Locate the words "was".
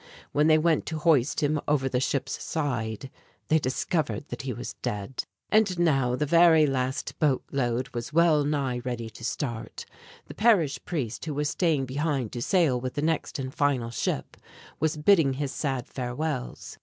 4.51-4.73, 7.89-8.11, 11.35-11.49, 14.79-14.97